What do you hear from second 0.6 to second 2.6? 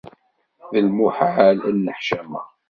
D lmuḥal ad nneḥcameɣ!